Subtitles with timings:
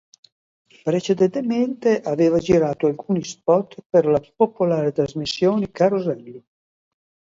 [0.83, 6.43] Precedentemente aveva girato alcuni spot per la popolare trasmissione "Carosello".